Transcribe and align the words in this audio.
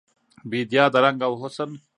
بیدیا 0.49 0.83
د 0.93 0.95
رنګ 1.03 1.19
او 1.27 1.33
حسن 1.41 1.69